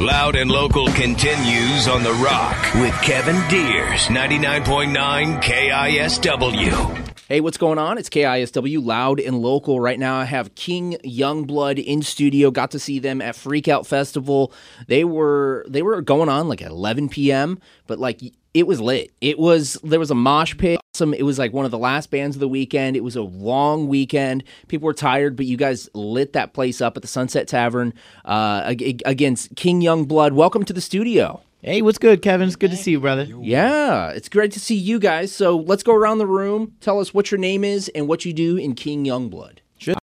[0.00, 7.14] Loud and Local continues on The Rock with Kevin Deers, 99.9 KISW.
[7.28, 7.96] Hey, what's going on?
[7.96, 9.80] It's KISW Loud and Local.
[9.80, 12.50] Right now, I have King Youngblood in studio.
[12.50, 14.52] Got to see them at Freakout Festival.
[14.86, 18.20] They were they were going on like at 11 p.m., but like
[18.56, 19.12] it was lit.
[19.20, 20.80] It was there was a mosh pit.
[20.94, 22.96] Some it was like one of the last bands of the weekend.
[22.96, 24.44] It was a long weekend.
[24.68, 27.92] People were tired, but you guys lit that place up at the Sunset Tavern
[28.24, 28.74] uh,
[29.04, 30.32] against King Young Blood.
[30.32, 31.42] Welcome to the studio.
[31.60, 32.46] Hey, what's good, Kevin?
[32.46, 33.24] It's good to see you, brother.
[33.24, 35.32] Yeah, it's great to see you guys.
[35.34, 36.76] So let's go around the room.
[36.80, 39.58] Tell us what your name is and what you do in King Youngblood.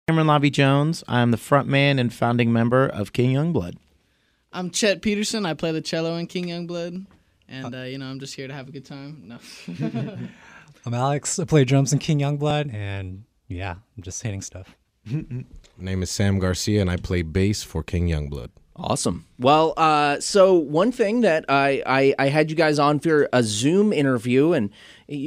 [0.09, 1.05] Cameron Lavi-Jones.
[1.09, 3.77] I'm the front man and founding member of King Young Blood.
[4.53, 5.47] I'm Chet Peterson.
[5.47, 7.07] I play the cello in King Youngblood,
[7.48, 9.23] and uh, you know I'm just here to have a good time.
[9.25, 9.39] No,
[10.87, 11.39] I'm Alex.
[11.39, 14.77] I play drums in King Youngblood, and yeah, I'm just hitting stuff.
[15.05, 15.45] My
[15.79, 18.51] name is Sam Garcia, and I play bass for King Youngblood.
[18.75, 19.27] Awesome.
[19.39, 23.43] Well, uh, so one thing that I, I I had you guys on for a
[23.43, 24.70] Zoom interview, and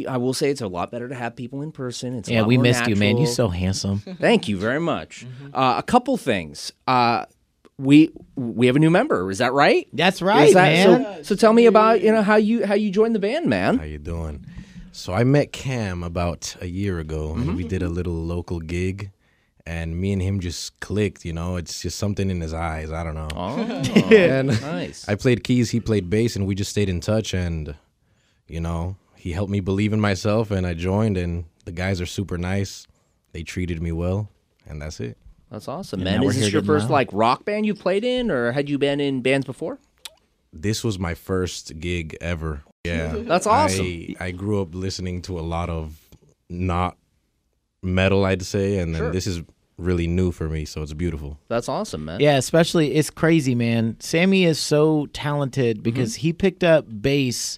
[0.09, 2.15] I will say it's a lot better to have people in person.
[2.15, 3.17] It's a Yeah, lot we more missed you, man.
[3.17, 3.99] You're so handsome.
[3.99, 5.27] Thank you very much.
[5.53, 6.71] Uh, a couple things.
[6.87, 7.25] Uh,
[7.77, 9.29] we we have a new member.
[9.29, 9.87] Is that right?
[9.93, 11.15] That's right, that- man.
[11.17, 13.77] So, so tell me about you know how you how you joined the band, man.
[13.77, 14.45] How you doing?
[14.91, 17.55] So I met Cam about a year ago, and mm-hmm.
[17.55, 19.11] we did a little local gig,
[19.65, 21.25] and me and him just clicked.
[21.25, 22.91] You know, it's just something in his eyes.
[22.91, 23.27] I don't know.
[23.35, 23.57] Oh,
[24.15, 25.07] and nice.
[25.09, 27.33] I played keys, he played bass, and we just stayed in touch.
[27.33, 27.75] And
[28.47, 31.17] you know, he helped me believe in myself, and I joined.
[31.17, 32.87] And the guys are super nice.
[33.33, 34.29] They treated me well,
[34.65, 35.17] and that's it.
[35.51, 36.15] That's awesome, And man.
[36.19, 36.93] now we're Is this here your to first now.
[36.93, 39.79] like rock band you played in, or had you been in bands before?
[40.51, 42.63] This was my first gig ever.
[42.85, 43.83] Yeah, That's awesome.
[43.83, 45.99] I, I grew up listening to a lot of
[46.51, 46.97] not
[47.81, 49.11] metal, I'd say, and then Sure.
[49.11, 49.41] this is
[49.79, 51.39] really new for me, so it's beautiful.
[51.47, 52.19] That's awesome, man.
[52.19, 53.97] Yeah, especially it's crazy, man.
[53.99, 56.21] Sammy is so talented because mm-hmm.
[56.27, 57.57] he picked up bass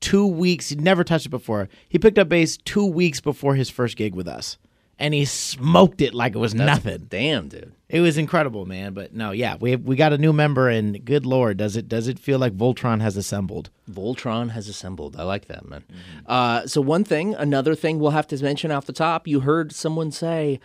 [0.00, 0.68] two weeks.
[0.68, 1.70] He'd never touched it before.
[1.88, 4.58] He picked up bass two weeks before his first gig with us,
[5.00, 7.06] and he smoked it like it was nothing.
[7.08, 7.72] Damn, dude.
[7.88, 8.92] It was incredible, man.
[8.92, 12.06] But no, yeah, we we got a new member, and good lord, does it does
[12.06, 13.70] it feel like Voltron has assembled?
[13.90, 15.16] Voltron has assembled.
[15.16, 15.82] I like that, man.
[16.26, 19.26] Uh, so one thing, another thing we'll have to mention off the top.
[19.26, 20.60] You heard someone say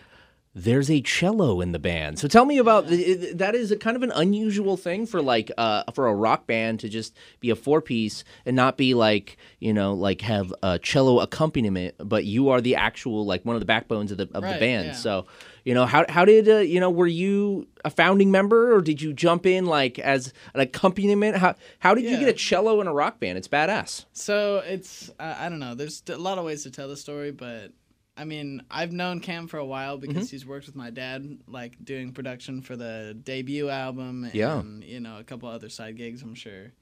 [0.58, 2.18] there's a cello in the band.
[2.18, 3.50] So tell me about that.
[3.54, 6.88] Is a kind of an unusual thing for like uh, for a rock band to
[6.88, 11.20] just be a four piece and not be like you know like have a cello
[11.20, 14.58] accompaniment, but you are the actual like one of the backbones of the of the
[14.58, 14.86] band.
[14.86, 14.92] yeah.
[14.92, 15.26] So.
[15.64, 19.02] You know how how did uh, you know were you a founding member or did
[19.02, 21.38] you jump in like as an accompaniment?
[21.38, 23.36] How how did you get a cello in a rock band?
[23.36, 24.04] It's badass.
[24.12, 25.74] so it's uh, I don't know.
[25.74, 27.72] There's a lot of ways to tell the story, but
[28.16, 30.08] I mean I've known Cam for a while Mm-hmm.
[30.12, 34.62] because he's worked with my dad, like doing production for the debut album, and Yeah.
[34.80, 36.72] you know a couple other side gigs, I'm sure.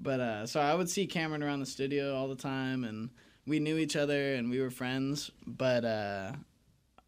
[0.00, 3.10] But uh, so I would see Cameron around the studio all the time, and
[3.46, 5.84] we knew each other and we were friends, but.
[5.84, 6.32] uh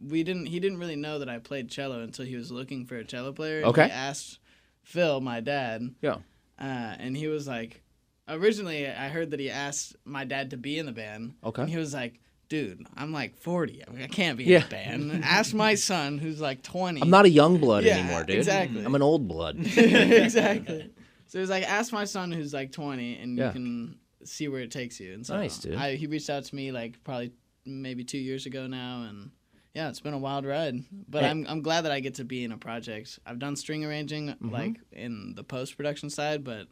[0.02, 0.46] we didn't.
[0.46, 3.32] He didn't really know that I played cello until he was looking for a cello
[3.32, 3.58] player.
[3.58, 3.84] and Okay.
[3.84, 4.38] He asked
[4.82, 6.14] Phil, my dad, Yeah.
[6.58, 7.82] uh, and he was like,
[8.26, 11.34] originally I heard that he asked my dad to be in the band.
[11.44, 11.60] Okay.
[11.60, 12.18] And he was like,
[12.50, 13.82] dude, I'm like 40.
[13.88, 14.58] I, mean, I can't be Yeah.
[14.58, 14.62] in
[15.08, 15.24] the band.
[15.24, 17.00] Ask my son who's like 20.
[17.00, 18.36] I'm not a young blood Yeah, anymore, dude.
[18.36, 18.84] exactly.
[18.84, 19.56] I'm an old blood.
[20.14, 20.90] exactly.
[21.28, 23.46] So he was like, ask my son who's like 20 and Yeah.
[23.46, 25.14] you can see where it takes you.
[25.14, 25.76] And so Nice, dude.
[25.76, 27.32] I, he reached out to me like probably
[27.64, 29.06] maybe two years ago now.
[29.08, 29.30] And
[29.74, 30.74] yeah, it's been a wild ride.
[31.08, 31.30] But Hey.
[31.30, 33.18] I'm, I'm glad that I get to be in a project.
[33.24, 34.50] I've done string arranging Mm-hmm.
[34.50, 36.66] like in the post production side, but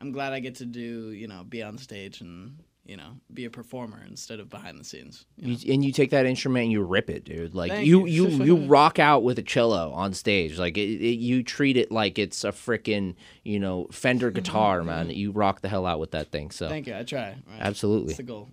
[0.00, 3.44] I'm glad I get to do, you know, be on stage and, you know, be
[3.44, 5.26] a performer instead of behind the scenes.
[5.36, 5.58] you know?
[5.58, 7.54] You, and you take that instrument and you rip it, dude.
[7.54, 8.28] Like Thank you, you.
[8.28, 10.58] you, you rock out with a cello on stage.
[10.58, 13.14] Like it, it, you treat it like it's a freaking,
[13.44, 15.10] you know, Fender guitar, man.
[15.10, 16.50] You rock the hell out with that thing.
[16.50, 16.96] So Thank you.
[16.96, 17.36] I try.
[17.46, 17.60] Right.
[17.60, 18.08] Absolutely.
[18.08, 18.48] That's the goal.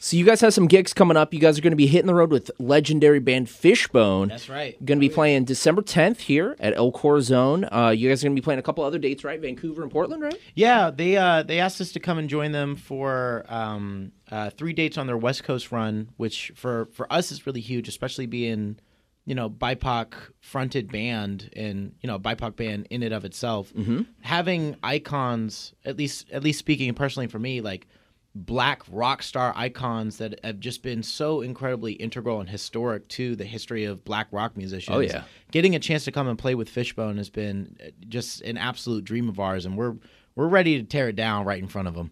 [0.00, 1.32] So you guys have some gigs coming up.
[1.32, 4.28] You guys are going to be hitting the road with legendary band Fishbone.
[4.28, 4.76] That's right.
[4.84, 7.64] Going to be playing December 10th here at El Corazon.
[7.72, 9.40] Uh, you guys are going to be playing a couple other dates, right?
[9.40, 10.38] Vancouver and Portland, right?
[10.54, 14.72] Yeah, they uh, they asked us to come and join them for um, uh, three
[14.72, 18.78] dates on their West Coast run, which for for us is really huge, especially being
[19.26, 23.72] you know BIPOC fronted band and you know BIPOC band in and of itself,
[24.20, 27.86] having icons at least at least speaking personally for me like
[28.34, 33.44] black rock star icons that have just been so incredibly integral and historic to the
[33.44, 34.96] history of black rock musicians.
[34.96, 35.22] Oh, yeah.
[35.52, 39.04] getting a chance to come and play with Fishbone has been uh, just an absolute
[39.04, 39.94] dream of ours, and we're
[40.34, 42.10] we're ready to tear it down right in front of them.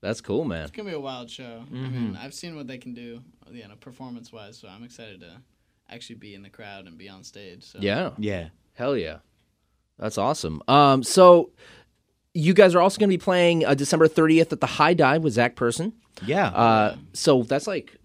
[0.00, 0.62] That's cool, man.
[0.62, 1.64] It's gonna be a wild show.
[1.70, 3.20] I mean, I've seen what they can do,
[3.50, 4.56] you know, performance wise.
[4.56, 5.32] So I'm excited to
[5.90, 7.64] actually be in the crowd and be on stage.
[7.64, 8.10] So Yeah.
[8.16, 8.48] Yeah.
[8.74, 9.18] Hell yeah.
[9.98, 10.62] That's awesome.
[10.68, 11.50] Um, so
[12.38, 15.22] you guys are also going to be playing uh, December 30th at the High Dive
[15.22, 15.92] with Zach Person.
[16.24, 16.48] Yeah.
[16.48, 17.96] Uh, so that's like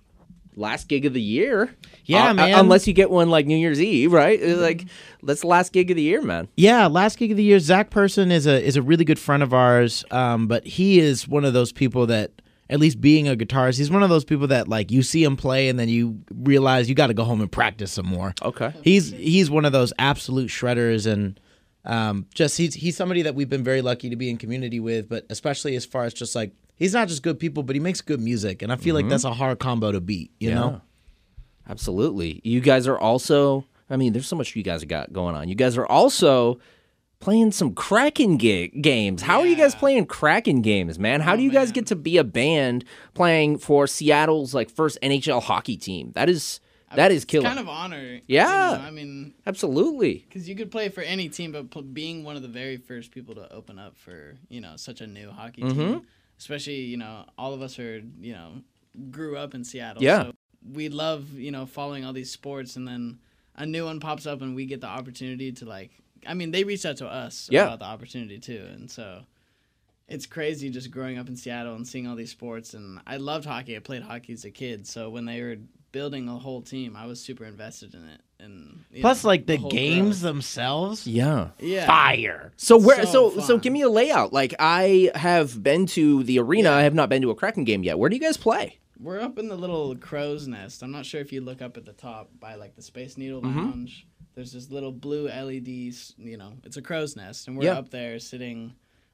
[0.56, 1.74] last gig of the year.
[2.06, 2.60] Yeah, Uh, man.
[2.60, 4.40] Unless you get one like New Year's Eve, right?
[4.42, 4.86] It's Like
[5.22, 6.48] that's the last gig of the year, man.
[6.58, 7.60] Yeah, last gig of the year.
[7.60, 11.28] Zach Person is a is a really good friend of ours, um, but he is
[11.28, 12.32] one of those people that,
[12.70, 15.38] at least being a guitarist, he's one of those people that like you see him
[15.38, 18.34] play and then you realize you got to go home and practice some more.
[18.42, 18.74] Okay.
[18.84, 21.40] He's he's one of those absolute shredders and
[21.86, 25.10] um, just he's he's somebody that we've been very lucky to be in community with,
[25.10, 28.02] but especially as far as just like he's not just good people, but he makes
[28.02, 30.32] good music, and I feel like that's a hard combo to beat.
[30.40, 30.82] You know.
[31.68, 32.42] Absolutely.
[32.44, 35.48] You guys are also, I mean, there's so much you guys have got going on.
[35.48, 36.60] You guys are also
[37.20, 39.22] playing some Kraken ga- games.
[39.22, 41.22] How are you guys playing Kraken games, man?
[41.22, 42.84] How do you guys get to be a band
[43.14, 46.12] playing for Seattle's like first NHL hockey team?
[46.16, 46.60] That is
[46.96, 48.20] that is it's kind of honor.
[48.28, 48.72] Yeah.
[48.72, 50.26] you know, I mean, Absolutely.
[50.28, 53.12] because you could play for any team, but pl- being one of the very first
[53.12, 55.80] people to open up for you know such a new hockey Mm-hmm.
[55.80, 56.02] team,
[56.38, 58.62] especially you know all of us are you know
[59.12, 60.02] grew up in Seattle.
[60.04, 60.24] Yeah.
[60.24, 60.32] So
[60.74, 63.20] we love you know following all these sports, and then
[63.56, 65.92] a new one pops up, and we get the opportunity to like.
[66.26, 67.64] I mean, they reached out to us Yeah.
[67.66, 69.24] about the opportunity too, and so.
[70.10, 73.46] It's crazy just growing up in Seattle and seeing all these sports, and I loved
[73.46, 73.78] hockey.
[73.78, 75.56] I played hockey as a kid, so when they were
[75.94, 78.20] building a whole team, I was super invested in it.
[78.42, 80.34] And Plus, know, like the whole games growth.
[80.34, 81.52] themselves, Yeah.
[81.62, 81.86] Yeah.
[81.88, 82.52] fire.
[82.58, 84.34] So where So so so give me a layout.
[84.34, 86.72] Like I have been to the arena.
[86.72, 87.98] I have not been to a Kraken game yet.
[87.98, 88.80] Where do you guys play?
[89.00, 90.84] We're up in the little crow's nest.
[90.84, 93.42] I'm not sure if you look up at the top by like the Space Needle
[93.42, 93.60] Mm-hmm.
[93.60, 94.06] Lounge.
[94.36, 96.16] There's this little blue LEDs.
[96.18, 97.78] You know, it's a crow's nest, and we're Yeah.
[97.78, 98.74] up there sitting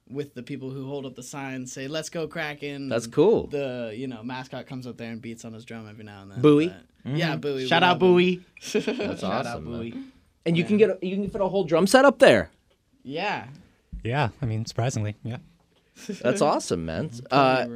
[0.10, 3.48] with the people who hold up the signs, say "Let's go Kraken." That's cool.
[3.48, 6.32] The you know mascot comes up there and beats on his drum every now and
[6.32, 6.42] then.
[6.42, 6.68] Buoy?
[6.68, 7.68] But- Yeah, Buoy.
[7.68, 8.00] Shout out.
[8.00, 8.42] Buoy.
[8.74, 9.64] That's Shout out awesome.
[9.72, 9.74] man.
[9.80, 9.94] Buoy.
[10.46, 12.50] And you can get a, you can fit a whole drum set up there.
[13.04, 13.48] Yeah.
[14.04, 15.38] Yeah, I mean, surprisingly, yeah.
[16.22, 17.12] That's awesome, man.
[17.32, 17.68] Uh,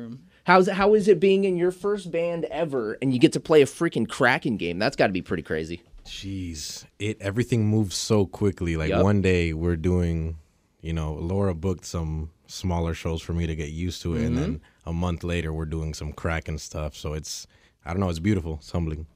[0.46, 3.62] how's how is it being in your first band ever, and you get to play
[3.62, 4.80] a freaking Kraken game?
[4.80, 5.82] That's got to be pretty crazy.
[6.06, 8.76] Jeez, it everything moves so quickly.
[8.78, 9.04] Like Yup.
[9.04, 10.38] one day we're doing,
[10.84, 14.38] you know, Laura booked some smaller shows for me to get used to it, and
[14.38, 14.90] then Mm-hmm.
[14.90, 16.96] a month later we're doing some Kraken stuff.
[16.96, 17.48] So it's,
[17.86, 19.08] I don't know, it's beautiful, it's humbling.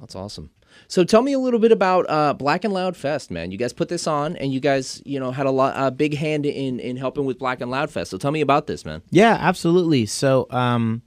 [0.00, 0.50] That's awesome.
[0.88, 3.52] So tell me a little bit about uh, Black and Loud Fest, man.
[3.52, 6.16] You guys put this on, and you guys, you know, had a lot, a big
[6.16, 8.10] hand in in helping with Black and Loud Fest.
[8.10, 9.00] So tell me about this, man.
[9.10, 10.04] Yeah, absolutely.
[10.06, 11.02] So, um,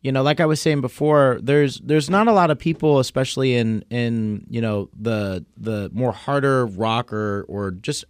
[0.00, 3.54] you know, like I was saying before, there's there's not a lot of people, especially
[3.56, 8.06] in in you know the the more harder rock or or just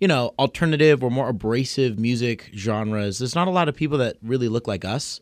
[0.00, 3.18] you know alternative or more abrasive music genres.
[3.18, 5.20] There's not a lot of people that really look like us.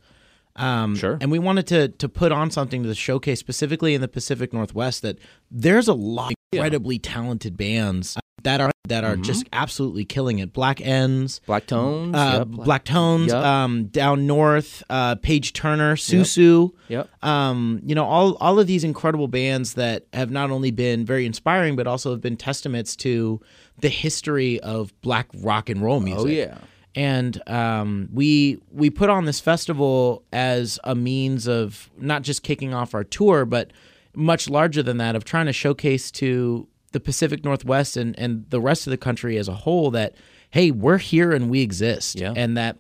[0.57, 1.19] Um, Sure.
[1.21, 5.03] And we wanted to to put on something to showcase specifically in the Pacific Northwest
[5.03, 5.19] that
[5.51, 10.53] there's a lot of incredibly talented bands that are that are just absolutely killing it.
[10.53, 13.43] Black Ends, Black Tones, uh, yep, Black, Tones, Yep.
[13.43, 16.71] um, down north, uh, Paige Turner, Susu.
[16.89, 17.09] Yep.
[17.25, 21.25] Um, you know, all all of these incredible bands that have not only been very
[21.25, 23.41] inspiring, but also have been testaments to
[23.79, 26.27] the history of black rock and roll music.
[26.27, 26.59] Oh yeah.
[26.97, 32.73] And um, we we put on this festival as a means of not just kicking
[32.73, 33.73] off our tour, but
[34.15, 38.61] much larger than that of trying to showcase to the Pacific Northwest and, and the
[38.61, 40.15] rest of the country as a whole that
[40.51, 42.33] hey, we're here and we exist, Yeah.
[42.37, 42.77] and that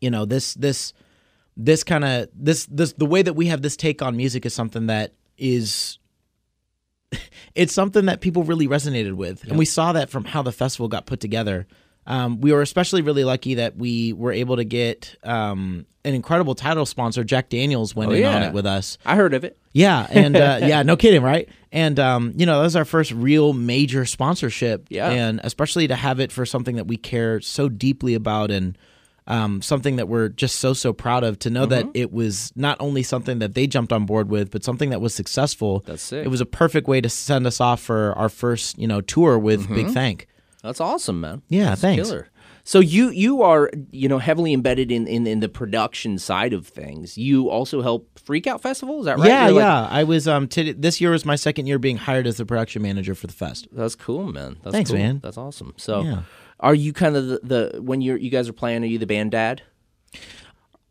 [0.00, 0.92] you know this this
[1.56, 4.54] this kind of this this the way that we have this take on music is
[4.54, 5.98] something that is
[7.54, 10.88] it's something that people really resonated with and we saw that from how the festival
[10.88, 11.66] got put together
[12.06, 16.54] um, we were especially really lucky that we were able to get um, an incredible
[16.54, 19.56] title sponsor jack daniels went Oh, in on it with us I heard of it.
[19.72, 21.48] yeah, and uh, yeah, no kidding, right?
[21.70, 24.86] And um, you know, that was our first real major sponsorship.
[24.90, 25.08] Yeah.
[25.10, 28.76] and especially to have it for something that we care so deeply about and
[29.26, 31.38] um, something that we're just so so proud of.
[31.40, 31.90] To know that Mm-hmm.
[31.96, 35.14] it was not only something that they jumped on board with, but something that was
[35.14, 35.82] successful.
[35.86, 36.24] That's sick.
[36.24, 39.38] It was a perfect way to send us off for our first you know tour
[39.38, 39.74] with Mm-hmm.
[39.74, 40.26] Big Thank.
[40.62, 41.42] That's awesome, man.
[41.48, 42.08] Yeah, That's thanks.
[42.08, 42.28] Killer.
[42.64, 46.66] So you you are you know heavily embedded in, in in the production side of
[46.68, 47.18] things.
[47.18, 49.00] You also help Freak Out Festival.
[49.00, 49.26] Is that right?
[49.26, 49.88] Yeah, You're like- yeah.
[49.90, 52.80] I was um t- this year was my second year being hired as the production
[52.82, 53.66] manager for the fest.
[53.72, 54.58] That's cool, man.
[54.62, 54.98] That's Thanks, cool.
[55.00, 55.18] man.
[55.20, 55.74] That's awesome.
[55.76, 56.22] So, Yeah.
[56.62, 58.82] Are you kind of the, the when you're you guys are playing?
[58.84, 59.62] Are you the band dad?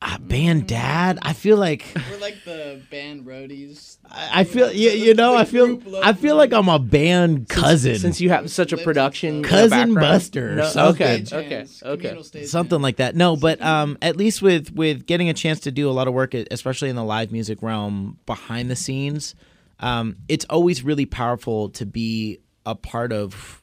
[0.04, 3.98] Uh, band dad, I feel like We're like the band roadies.
[4.10, 8.00] I feel you, you know I feel I feel like I'm a band cousin.
[8.00, 9.94] Since you have such a production uh, Cousin?
[9.94, 11.28] Buster No, something.
[11.32, 12.46] Okay, okay, okay.
[12.46, 13.16] something like that.
[13.16, 16.16] No, but um, at least with with getting a chance to do a lot of
[16.16, 19.36] work, especially in the live music realm, behind the scenes,
[19.80, 23.61] um, it's always really powerful to be a part of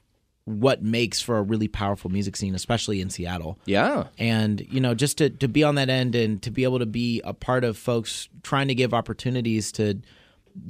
[0.48, 3.58] what makes for a really powerful music scene, especially in Seattle.
[3.66, 6.78] Yeah, And you know, just to to be on that end and to be able
[6.78, 10.00] to be a part of folks trying to give opportunities to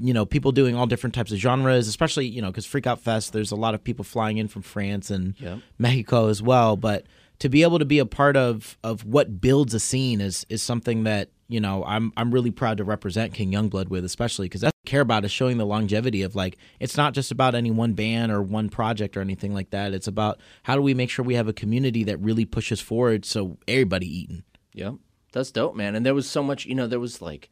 [0.00, 3.00] you know people doing all different types of genres especially you know because freak out
[3.00, 5.60] fest there's a lot of people flying in from france and Yep.
[5.78, 7.06] mexico as well but
[7.40, 10.62] to be able to be a part of of what builds a scene is is
[10.62, 14.60] something that you know i'm i'm really proud to represent king youngblood with especially because
[14.62, 17.54] that's what I care about is showing the longevity of like it's not just about
[17.54, 20.94] any one band or one project or anything like that it's about how do we
[20.94, 24.42] make sure we have a community that really pushes forward so everybody eating
[24.74, 24.94] Yep.
[25.32, 25.94] That's dope, man.
[25.94, 27.50] And there was so much, you know, there was like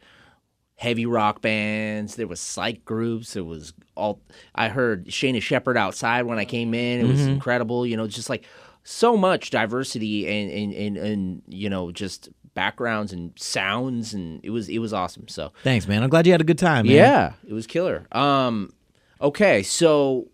[0.76, 4.20] heavy rock bands, there was psych groups, there was all
[4.54, 7.00] I heard Shana Shepherd outside when I came in.
[7.00, 7.32] It was Mm-hmm.
[7.32, 8.44] incredible, you know, just like
[8.88, 14.50] so much diversity and and, and and you know, just backgrounds and sounds and it
[14.50, 15.28] was it was awesome.
[15.28, 16.94] So thanks man i'm glad you had a good time man.
[16.94, 18.06] yeah, it was killer.
[18.12, 18.72] Um
[19.20, 20.28] okay, so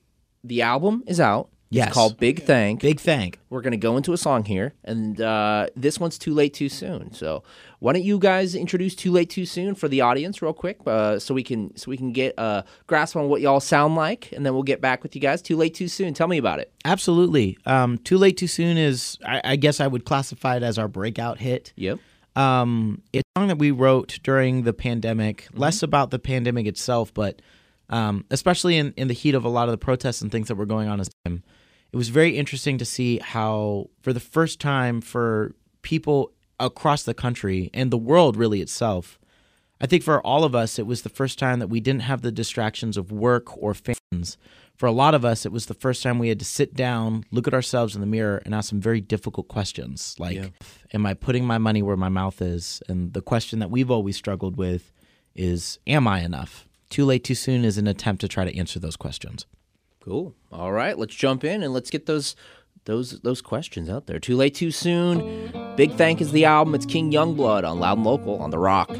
[0.44, 1.48] the album is out.
[1.70, 1.88] Yes.
[1.88, 2.82] It's called Big Thank.
[2.82, 6.52] big thank We're gonna go into a song here, and uh, this one's "Too Late
[6.52, 7.44] Too Soon." So,
[7.82, 11.18] why don't you guys introduce "Too Late Too Soon" for the audience, real quick, uh,
[11.18, 14.46] so we can so we can get a grasp on what y'all sound like, and
[14.46, 15.42] then we'll get back with you guys.
[15.42, 16.72] "Too Late Too Soon." Tell me about it.
[16.84, 17.58] Absolutely.
[17.66, 20.86] Um, Too Late Too Soon is, I, I guess I would classify it as our
[20.86, 21.72] breakout hit.
[21.74, 21.98] Yep.
[22.36, 27.12] Um, it's a song that we wrote during the pandemic, less about the pandemic itself,
[27.12, 27.42] but
[27.90, 30.54] um, especially in, in the heat of a lot of the protests and things that
[30.54, 31.42] were going on at the time.
[31.92, 37.14] It was very interesting to see how, for the first time, for people across the
[37.14, 39.18] country and the world really itself,
[39.80, 42.22] I think for all of us, it was the first time that we didn't have
[42.22, 44.38] the distractions of work or fans.
[44.76, 47.24] For a lot of us, it was the first time we had to sit down,
[47.32, 50.52] look at ourselves in the mirror, and ask some very difficult questions like,
[50.94, 52.80] Am I putting my money where my mouth is?
[52.88, 54.92] And the question that we've always struggled with
[55.34, 56.68] is, Am I enough?
[56.88, 59.46] Too Late Too Soon is an attempt to try to answer those questions.
[60.00, 60.34] Cool.
[60.50, 62.36] All right, let's jump in and let's get those
[62.84, 64.18] those those questions out there.
[64.18, 65.52] Too late, too soon.
[65.76, 66.74] Big Thank is the album.
[66.74, 68.90] It's King Youngblood on Loud and Local on the Rock.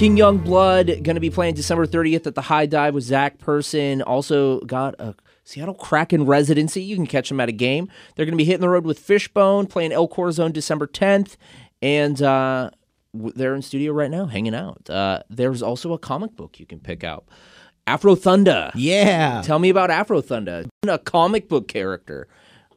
[0.00, 3.36] King Young Blood going to be playing December 30th at the High Dive with Zach
[3.36, 4.00] Person.
[4.00, 5.14] Also got a
[5.44, 6.82] Seattle Kraken residency.
[6.82, 7.86] You can catch them at a game.
[8.16, 11.36] They're going to be hitting the road with Fishbone, playing El Corazon December 10th,
[11.82, 12.70] and uh,
[13.12, 14.88] they're in studio right now, hanging out.
[14.88, 17.26] Uh, there's also a comic book you can pick out.
[17.86, 18.70] Afro Thunder.
[18.74, 19.42] Yeah.
[19.44, 20.64] Tell me about Afro Thunder.
[20.88, 22.26] A comic book character.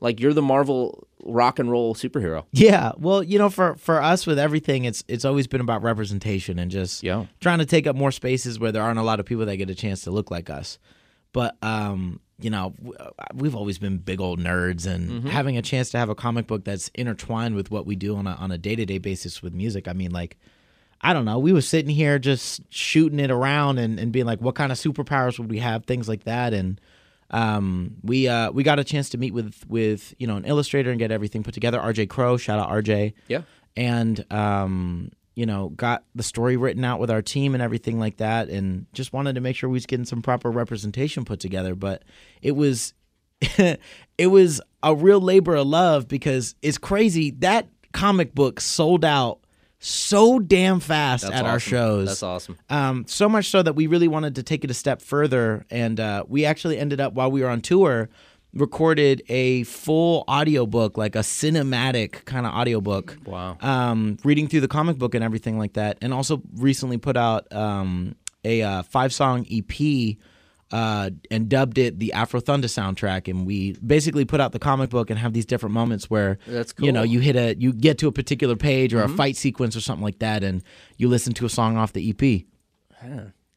[0.02, 2.46] Like you're the Marvel rock and roll superhero.
[2.52, 6.60] Yeah, well, you know, for for us with everything, it's it's always been about representation
[6.60, 7.26] and just Yeah.
[7.40, 9.70] trying to take up more spaces where there aren't a lot of people that get
[9.70, 10.80] a chance to look like us.
[11.32, 12.74] But um, you know,
[13.34, 16.64] we've always been big old nerds, and having a chance to have a comic book
[16.66, 19.54] that's intertwined with what we do on a on a day to day basis with
[19.54, 19.88] music.
[19.88, 20.38] I mean, like.
[21.06, 21.38] I don't know.
[21.38, 24.78] We were sitting here just shooting it around and, and being like, what kind of
[24.78, 25.84] superpowers would we have?
[25.84, 26.54] Things like that.
[26.54, 26.80] And
[27.34, 30.92] um, we uh, we got a chance to meet with with you know an illustrator
[30.92, 31.80] and get everything put together.
[31.80, 33.14] RJ Crow, shout out RJ.
[33.28, 33.42] Yeah.
[33.76, 38.18] And um, you know, got the story written out with our team and everything like
[38.18, 41.74] that, and just wanted to make sure we was getting some proper representation put together.
[41.74, 42.04] But
[42.44, 42.94] it was
[43.42, 49.40] it was a real labor of love because it's crazy that comic book sold out
[49.86, 52.08] so damn fast That's at our shows.
[52.08, 52.58] That's awesome.
[52.70, 56.00] Um, so much so that we really wanted to take it a step further, and
[56.00, 58.10] uh, we actually ended up while we were on tour,
[58.54, 63.18] recorded a full audiobook, like a cinematic kind of audiobook.
[63.26, 63.58] Wow.
[63.60, 67.52] Um, reading through the comic book and everything like that, and also recently put out
[67.52, 68.16] um,
[68.46, 70.18] a uh, five song EP.
[70.74, 74.90] Uh, and dubbed it the Afro Thunder soundtrack, and we basically put out the comic
[74.90, 77.12] book and have these different moments where That's you know cool.
[77.12, 80.04] you hit a you get to a particular page or a fight sequence or something
[80.04, 80.64] like that, and
[80.98, 82.48] you listen to a song off the EP.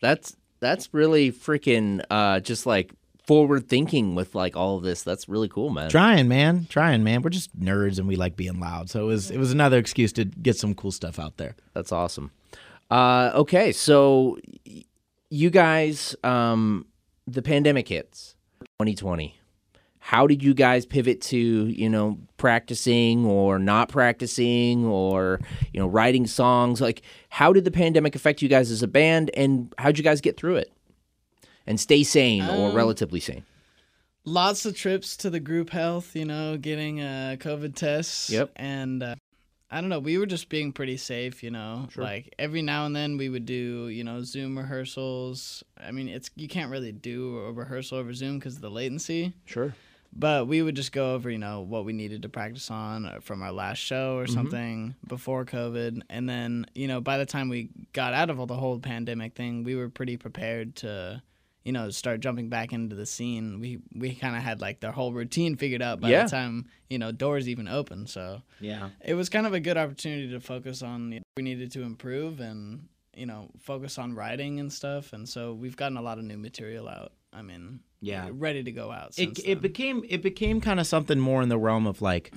[0.03, 2.93] That's that's really freaking uh, just like
[3.27, 5.03] forward thinking with like all of this.
[5.03, 5.89] That's really cool, man.
[5.89, 7.23] Trying, man, trying, man.
[7.23, 10.13] We're just nerds and we like being loud, so it was it was another excuse
[10.15, 11.57] to get some cool stuff out there.
[11.75, 12.31] That's awesome.
[12.91, 14.39] Uh, okay, so
[15.31, 16.87] you guys, um,
[17.27, 18.35] the pandemic hits
[18.79, 19.39] 2020.
[19.99, 25.41] How did you guys pivot to you know practicing or not practicing or
[25.73, 26.81] you know writing songs?
[26.81, 30.21] Like, how did the pandemic affect you guys as a band, and how'd you guys
[30.21, 30.73] get through it
[31.67, 33.45] and stay sane or Um, relatively sane?
[34.29, 38.29] lots of trips to the group health, you know, getting uh, COVID tests.
[38.29, 38.51] Yep.
[38.57, 39.15] And uh,
[39.71, 41.89] I don't know, we were just being pretty safe, you know.
[42.03, 45.65] Like every now and then we would do, you know, Zoom rehearsals.
[45.85, 49.35] I mean, it's you can't really do a rehearsal over Zoom because of the latency.
[49.45, 49.75] Sure.
[50.19, 53.19] But we would just go over, you know, what we needed to practice on uh,
[53.21, 56.01] from our last show or something before COVID.
[56.09, 59.35] And then, you know, by the time we got out of all the whole pandemic
[59.35, 61.23] thing, we were pretty prepared to,
[61.67, 63.59] you know, start jumping back into the scene.
[63.59, 66.23] We we kind of had like the whole routine figured out by Yeah.
[66.25, 68.09] the time, you know, doors even opened.
[68.09, 68.91] So Yeah.
[69.05, 71.83] it was kind of a good opportunity to focus on you know, we needed to
[71.83, 75.13] improve and, you know, focus on writing and stuff.
[75.13, 77.13] And so we've gotten a lot of new material out.
[77.33, 78.29] I mean, Yeah.
[78.33, 79.19] ready to go out.
[79.19, 82.33] It it became it became kind of something more in the realm of like,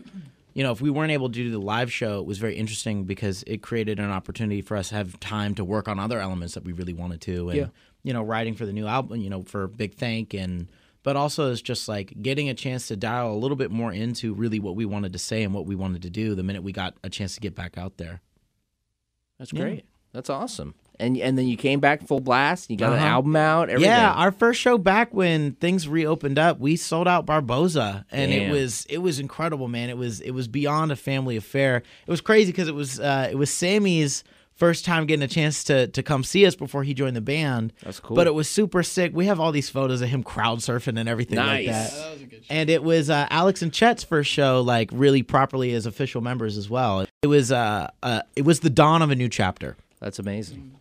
[0.55, 3.03] you know, if we weren't able to do the live show, it was very interesting
[3.03, 6.55] because it created an opportunity for us to have time to work on other elements
[6.55, 7.67] that we really wanted to, and Yeah.
[8.09, 10.67] You know, writing for the new album, you know, for Big Thank and.
[11.01, 14.33] But also, it's just like getting a chance to dial a little bit more into
[14.33, 16.73] really what we wanted to say and what we wanted to do the minute we
[16.73, 18.19] got a chance to get back out there.
[19.39, 19.61] That's Yeah.
[19.61, 19.85] great.
[20.11, 20.75] That's awesome.
[20.99, 22.69] And and then you came back full blast.
[22.69, 23.07] You got an Uh-huh.
[23.07, 23.69] album out.
[23.69, 23.89] Everything.
[23.91, 28.41] Yeah, our first show back when things reopened up, we sold out Barboza, and Damn.
[28.41, 29.89] it was it was incredible, man.
[29.89, 31.77] It was it was beyond a family affair.
[32.05, 34.25] It was crazy because it was uh, it was Sammy's
[34.59, 37.73] first time getting a chance to to come see us before he joined the band.
[37.81, 38.15] That's cool.
[38.15, 39.11] But it was super sick.
[39.15, 41.91] We have all these photos of him crowd surfing and everything like Nice.
[41.91, 41.97] that.
[41.97, 42.53] That was a good show.
[42.53, 46.57] And it was uh, Alex and Chet's first show, like really properly as official members
[46.57, 47.05] as well.
[47.23, 49.77] It was uh, uh it was the dawn of a new chapter.
[49.99, 50.75] That's amazing.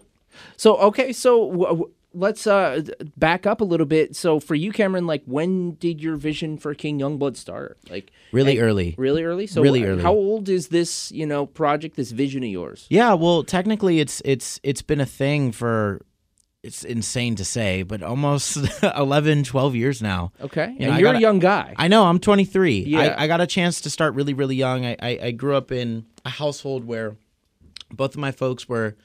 [0.56, 2.82] So okay, so w- w- let's uh
[3.16, 4.16] back up a little bit.
[4.16, 7.78] So for you, Cameron, like when did your vision for King Youngblood start?
[7.90, 8.94] Like Really early.
[8.98, 9.46] really early.
[9.46, 10.02] So Really early.
[10.02, 11.10] How old is this?
[11.12, 12.86] You know, project, this vision of yours?
[12.90, 16.00] Yeah, well, technically, it's it's it's been a thing for.
[16.64, 20.32] It's insane to say, but almost 11, 12 years now.
[20.40, 21.72] Okay, you know, and you're a young guy.
[21.76, 22.04] I know.
[22.04, 22.80] I'm 23.
[22.80, 22.98] Yeah.
[23.16, 24.84] I, I got a chance to start really, really young.
[24.84, 27.16] I, I, I grew up in a household where
[27.92, 28.96] both of my folks were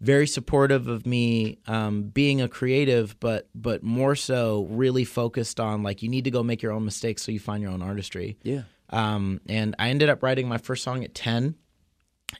[0.00, 5.82] very supportive of me um, being a creative, but but more so really focused on
[5.82, 8.36] like you need to go make your own mistakes so you find your own artistry.
[8.42, 8.62] yeah.
[8.90, 11.56] Um, and I ended up writing my first song at 10.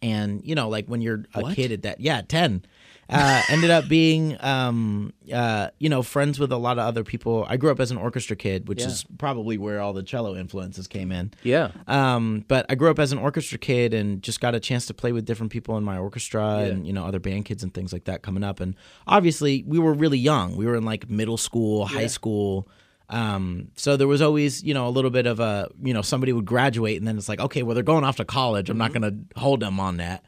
[0.01, 1.55] And, you know, like when you're a What?
[1.57, 2.65] kid at that, yeah, 10.
[3.11, 7.47] Uh, ended up being, um, uh, you know, friends with a lot of other people.
[7.49, 8.89] I grew up as an orchestra kid, which Yeah.
[8.89, 11.33] is probably where all the cello influences came in.
[11.43, 11.71] Yeah.
[11.87, 14.95] Um, but I grew up as an orchestra kid and just got a chance to
[14.95, 17.93] play with different people in my orchestra and you know other band kids and things
[17.93, 18.61] like that coming up.
[18.61, 18.75] And
[19.07, 20.57] obviously, we were really young.
[20.57, 22.69] We were in like middle school, high school.
[23.11, 26.35] Um, so there was always you know a little bit of a you know somebody
[26.35, 28.69] would graduate and then it's like okay, well they're going off to college.
[28.69, 30.25] I'm not going to hold them on that.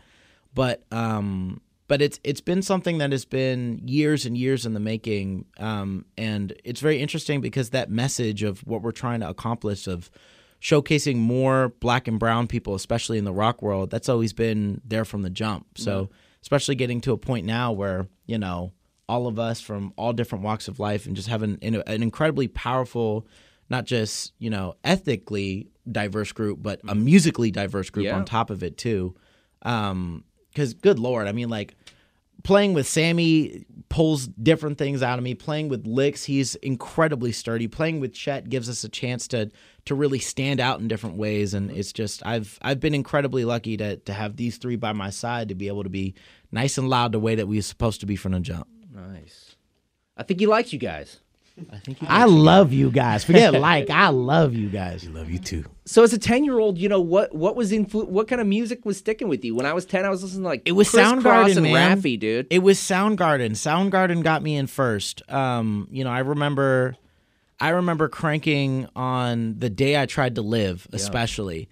[0.55, 4.81] But um, but it's it's been something that has been years and years in the
[4.81, 9.88] making, um, and it's very interesting because that message of what we're trying to accomplish
[9.88, 10.09] of
[10.62, 15.05] showcasing more black and brown people, especially in the rock world, that's always been there
[15.05, 15.66] from the jump.
[15.79, 16.11] So
[16.42, 18.72] especially getting to a point now where you know
[19.09, 22.46] all of us from all different walks of life and just having an, an incredibly
[22.46, 23.26] powerful,
[23.68, 28.14] not just you know ethically diverse group, but a musically diverse group Yeah.
[28.14, 29.16] on top of it too.
[29.62, 31.74] Um, because good lord, I mean like
[32.42, 35.35] playing with Sammy pulls different things out of me.
[35.35, 37.68] Playing with Licks, he's incredibly sturdy.
[37.68, 39.50] Playing with Chet gives us a chance to
[39.87, 41.55] to really stand out in different ways.
[41.55, 45.11] And it's just I've I've been incredibly lucky to to have these three by my
[45.11, 46.14] side to be able to be
[46.53, 48.68] nice and loud the way that we are supposed to be from the jump.
[48.94, 49.57] Nice.
[50.16, 51.20] I think he likes you guys.
[51.72, 53.24] I think I love you guys.
[53.24, 55.08] Forget like I love you guys.
[55.08, 55.64] Love you too.
[55.84, 58.46] So as a ten year old, you know what what was influ- what kind of
[58.46, 59.54] music was sticking with you?
[59.54, 61.62] When I was ten, I was listening to like It was Criss Cross Soundgarden, and
[61.64, 61.98] man.
[62.00, 62.46] Raffi, dude.
[62.50, 63.50] It was Soundgarden.
[63.50, 65.22] Soundgarden got me in first.
[65.30, 66.96] Um, you know, I remember,
[67.58, 71.68] I remember cranking on the day I tried to live, especially,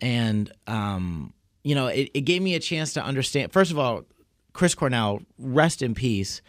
[0.00, 1.32] and um,
[1.64, 3.52] you know, it, it gave me a chance to understand.
[3.52, 4.04] First of all,
[4.52, 6.42] Chris Cornell, rest in peace.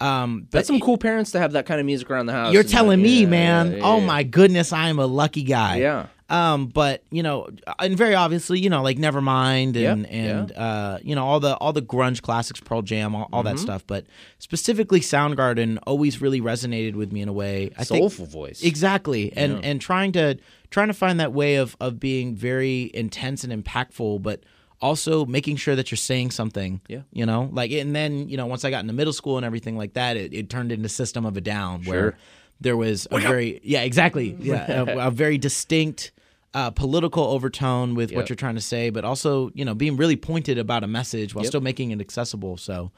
[0.00, 2.52] Um, but That's some cool parents to have that kind of music around the house.
[2.52, 3.72] you're telling uh, me, yeah, man.
[3.72, 4.06] yeah, oh yeah.
[4.06, 5.76] my goodness, I am a lucky guy.
[5.78, 6.06] Yeah.
[6.30, 10.98] Um, but you know, and very obviously, you know, like Nevermind and Yep, and uh,
[11.02, 13.56] you know, all the all the grunge classics, Pearl Jam, all, all Mm-hmm.
[13.56, 13.84] that stuff.
[13.86, 14.04] But
[14.38, 17.70] specifically, Soundgarden always really resonated with me in a way.
[17.78, 18.62] I think Soulful voice.
[18.62, 20.36] exactly, and and trying to
[20.70, 24.40] trying to find that way of of being very intense and impactful, but
[24.80, 26.80] also making sure that you're saying something.
[26.88, 27.02] Yeah.
[27.12, 29.76] you know, like and then you know, once I got into middle school and everything
[29.76, 32.16] like that, it, it turned into System of a Down, where
[32.60, 36.12] there was a very yeah, exactly, yeah, a, a very distinct.
[36.54, 38.16] Uh, political overtone with Yep.
[38.16, 41.34] what you're trying to say, but also you know being really pointed about a message
[41.34, 41.50] while Yep.
[41.50, 42.56] still making it accessible.
[42.56, 42.90] So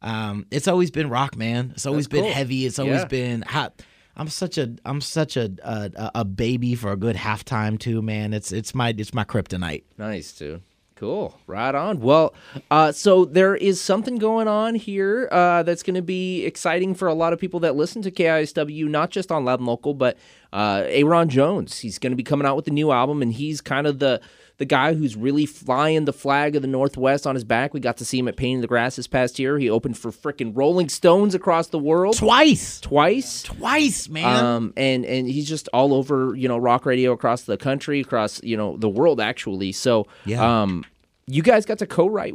[0.00, 1.72] um, it's always been rock, man.
[1.74, 2.32] It's always That's been cool.
[2.32, 2.64] heavy.
[2.64, 3.04] It's always Yeah.
[3.06, 3.82] been hot.
[4.16, 8.32] I'm such a I'm such a, a a baby for a good halftime too, man.
[8.32, 9.82] It's it's my it's my kryptonite.
[9.98, 10.62] Nice, dude.
[10.96, 11.36] Cool.
[11.48, 12.00] Right on.
[12.00, 12.34] Well,
[12.70, 17.08] uh, so there is something going on here uh, that's going to be exciting for
[17.08, 20.16] a lot of people that listen to KISW, not just on Loud and Local, but
[20.52, 21.80] uh, Ayron Jones.
[21.80, 24.20] He's going to be coming out with a new album, and he's kind of the
[24.58, 27.74] the guy who's really flying the flag of the Northwest on his back.
[27.74, 29.58] We got to see him at Pain in the Grass this past year.
[29.58, 33.42] He opened for frickin' Rolling Stones across the world Twice, twice.
[33.42, 34.44] twice, man.
[34.44, 38.42] Um, and and he's just all over, you know, rock radio across the country, across
[38.44, 39.72] you know the world actually.
[39.72, 40.62] So, Yeah.
[40.62, 40.84] um,
[41.26, 42.34] you guys got to co-write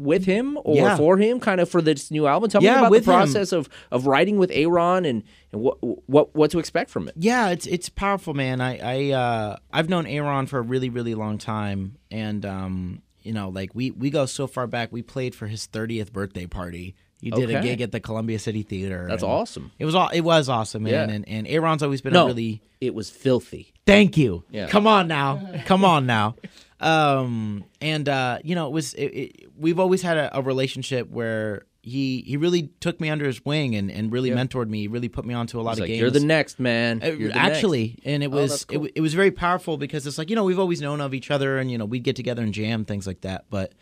[0.00, 0.96] with him or Yeah.
[0.96, 2.50] for him, kind of for this new album.
[2.50, 3.04] Tell me Yeah, about the him.
[3.04, 7.14] process of of writing with Ayron and and what what what to expect from it.
[7.18, 8.60] yeah, it's it's powerful, man.
[8.60, 13.32] I I uh, I've known Ayron for a really really long time, and um, you
[13.32, 14.90] know, like we we go so far back.
[14.92, 16.94] We played for his 30th birthday party.
[17.22, 19.06] He did a gig at the Columbia City Theater.
[19.06, 19.72] That's awesome.
[19.78, 20.92] It was all it was awesome, man.
[21.10, 21.14] Yeah.
[21.14, 23.74] And and Ayron's always been No, a really it was filthy.
[23.84, 24.44] Thank you.
[24.50, 24.68] Yeah.
[24.68, 25.38] Come on now.
[25.66, 26.36] Come on now.
[26.80, 31.08] Um, and uh, you know, it was it, it, we've always had a, a relationship
[31.10, 34.80] where he he really took me under his wing and, and really mentored me.
[34.80, 36.00] He really put me onto a lot It's of like games.
[36.00, 37.00] you're the next man.
[37.02, 38.74] Uh, You're the actually, and it Oh, was it, cool.
[38.76, 41.30] w- it was very powerful because it's like you know we've always known of each
[41.30, 43.44] other and you know we'd get together and jam things like that.
[43.50, 43.72] But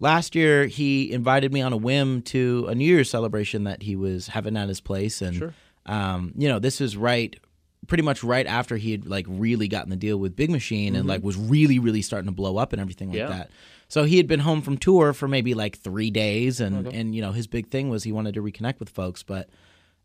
[0.00, 3.96] last year he invited me on a whim to a New Year's celebration that he
[3.96, 5.54] was having at his place, and Sure.
[5.86, 7.38] um, you know this was right
[7.88, 11.06] pretty much right after he had like really gotten the deal with Big Machine and
[11.08, 13.30] like was really really starting to blow up and everything like Mm-hmm.
[13.32, 13.38] Yeah.
[13.38, 13.50] that.
[13.88, 17.20] So he had been home from tour for maybe like three days, and and you
[17.20, 19.50] know his big thing was he wanted to reconnect with folks, but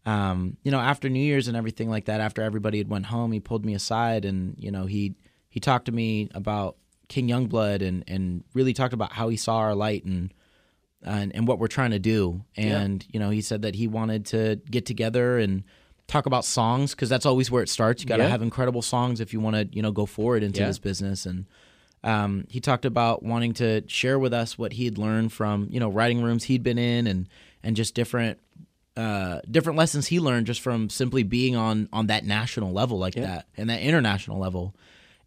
[0.06, 3.32] um, you know, after New Year's and everything like that, after everybody had went home,
[3.32, 5.16] he pulled me aside and you know he
[5.50, 6.76] he talked to me about
[7.08, 10.34] King Youngblood and and really talked about how he saw our light and
[11.04, 12.44] and, and what we're trying to do.
[12.58, 15.64] And you know, he said that he wanted to get together and
[16.08, 18.02] talk about songs because that's always where it starts.
[18.02, 18.30] You got to Yeah.
[18.30, 20.68] have incredible songs if you want to you know go forward into Yeah.
[20.68, 21.46] this business and.
[22.04, 25.80] Um, he talked about wanting to share with us what he had learned from you
[25.80, 27.28] know writing rooms he'd been in and
[27.64, 28.38] and just different
[28.96, 33.16] uh, different lessons he learned just from simply being on on that national level like
[33.16, 34.76] that and that international level.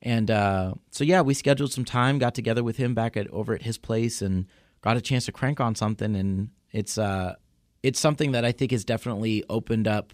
[0.00, 3.52] And uh, so yeah, we scheduled some time, got together with him back at over
[3.52, 4.46] at his place, and
[4.80, 6.14] got a chance to crank on something.
[6.14, 7.34] And it's uh,
[7.82, 10.12] it's something that I think has definitely opened up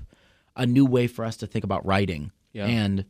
[0.57, 2.33] a new way for us to think about writing.
[2.53, 2.67] Yeah.
[2.67, 3.05] And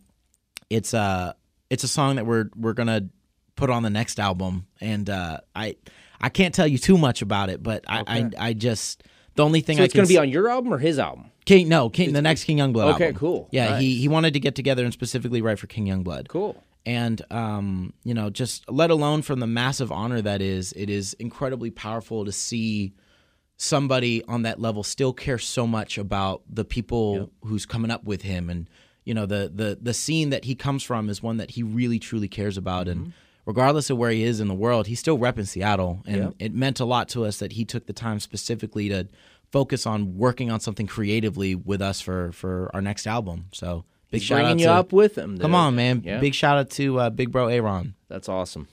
[0.71, 1.37] it's a
[1.71, 3.09] it's a song that we're we're gonna
[3.55, 5.77] put on the next album, and uh, I
[6.21, 9.05] I can't tell you too much about it, but I I, I just
[9.35, 11.31] the only thing So I it's going to be on your album or his album?
[11.45, 12.95] King no King the next King Youngblood.
[12.95, 13.19] Okay, album.
[13.19, 13.49] cool.
[13.53, 16.29] Yeah, he he wanted to get together and specifically write for King Youngblood.
[16.29, 16.63] Cool.
[16.85, 21.15] And um, you know, just let alone from the massive honor that is, it is
[21.15, 22.95] incredibly powerful to see
[23.57, 28.23] somebody on that level still cares so much about the people who's coming up with
[28.23, 28.69] him and
[29.05, 31.99] you know the the the scene that he comes from is one that he really
[31.99, 33.03] truly cares about Mm-hmm.
[33.05, 33.13] and
[33.47, 36.35] regardless of where he is in the world he's still repping Seattle and Yep.
[36.39, 39.09] it meant a lot to us that he took the time specifically to
[39.53, 44.21] focus on working on something creatively with us for for our next album so big
[44.21, 45.39] He's shout bringing out you to, up with him.
[45.39, 46.19] come on man Yeah.
[46.21, 48.69] big shout out to uh, big bro Ayron That's awesome.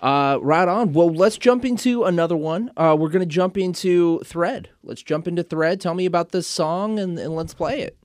[0.00, 0.92] Uh, right on.
[0.92, 2.70] Well, let's jump into another one.
[2.76, 4.68] Uh, we're going to jump into Thread.
[4.84, 5.80] Let's jump into Thread.
[5.80, 7.96] Tell me about this song and, and let's play it.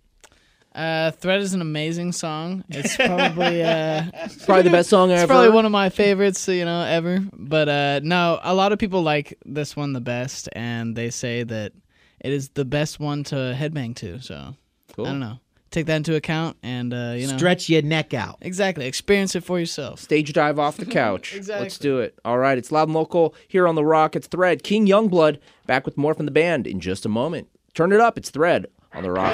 [0.73, 2.63] Uh, Thread is an amazing song.
[2.69, 5.31] It's probably uh, It's probably the best song it's ever.
[5.31, 7.19] probably one of my favorites, you know, ever.
[7.31, 11.43] But uh, no, a lot of people like this one the best, and they say
[11.43, 11.73] that
[12.21, 14.19] it is the best one to headbang to.
[14.19, 14.55] So
[14.95, 15.05] Cool.
[15.05, 15.39] I don't know.
[15.73, 19.43] Take that into account, and uh, you know, stretch your neck out exactly experience it
[19.43, 19.99] for yourself.
[19.99, 21.35] Stage dive off the couch.
[21.35, 21.63] Exactly.
[21.63, 22.17] Let's do it.
[22.23, 22.59] All right.
[22.59, 24.15] It's loud and local here on the Rock.
[24.15, 24.61] It's Thread.
[24.63, 27.49] King Youngblood back with more from the band in just a moment.
[27.73, 28.19] Turn it up.
[28.19, 29.33] It's Thread on the Rock.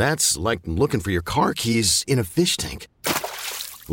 [0.00, 2.88] That's like looking for your car keys in a fish tank.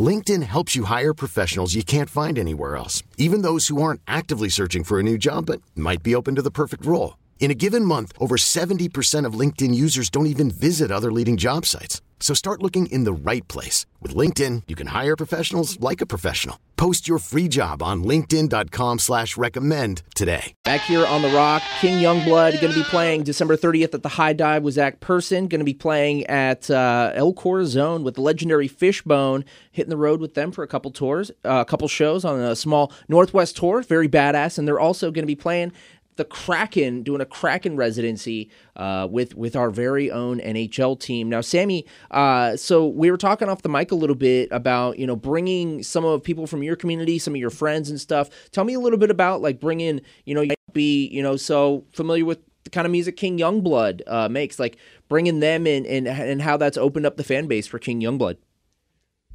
[0.08, 4.48] LinkedIn helps you hire professionals you can't find anywhere else, even those who aren't actively
[4.48, 7.18] searching for a new job but might be open to the perfect role.
[7.40, 11.64] In a given month, over 70% of LinkedIn users don't even visit other leading job
[11.64, 12.02] sites.
[12.20, 13.86] So start looking in the right place.
[14.02, 16.58] With LinkedIn, you can hire professionals like a professional.
[16.76, 20.54] Post your free job on linkedin.com slash recommend today.
[20.62, 24.08] Back here on The Rock, King Youngblood going to be playing December 30th at the
[24.08, 25.48] High Dive with Zach Person.
[25.48, 29.44] Going to be playing at uh, El Corazon with the legendary Fishbone.
[29.72, 32.54] Hitting the road with them for a couple tours, uh, a couple shows on a
[32.54, 33.82] small Northwest tour.
[33.82, 34.58] Very badass.
[34.58, 35.72] And they're also going to be playing
[36.18, 41.30] the Kraken, doing a Kraken residency uh, with with our very own NHL team.
[41.30, 45.06] Now, Sammy, uh, so we were talking off the mic a little bit about you
[45.06, 48.28] know bringing some of people from your community, some of your friends and stuff.
[48.50, 51.36] Tell me a little bit about like bringing you know you might be you know
[51.36, 54.76] so familiar with the kind of music King Youngblood uh, makes, like
[55.08, 58.36] bringing them in and and how that's opened up the fan base for King Youngblood.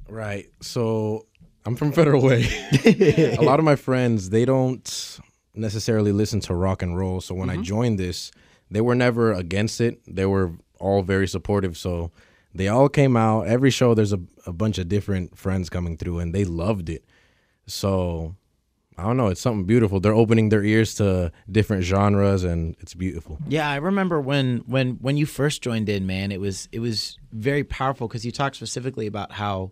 [0.10, 0.48] Right.
[0.62, 1.28] So
[1.66, 2.46] I'm from Federal Way.
[2.86, 5.20] a lot of my friends, they don't
[5.56, 7.22] necessarily listen to rock and roll.
[7.22, 7.64] So when I mm-hmm.
[7.64, 8.32] joined this,
[8.72, 10.02] they were never against it.
[10.08, 11.78] They were all very supportive.
[11.78, 12.12] So
[12.54, 13.48] they all came out.
[13.48, 17.04] Every show, there's a, a bunch of different friends coming through, and they loved it.
[17.66, 18.36] So
[18.98, 19.28] I don't know.
[19.28, 20.00] It's something beautiful.
[20.00, 23.40] They're opening their ears to different genres, and it's beautiful.
[23.48, 26.32] Yeah, I remember when when when you first joined in, man.
[26.32, 29.72] It was it was very powerful because you talked specifically about how